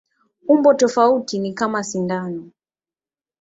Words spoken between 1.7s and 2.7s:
sindano.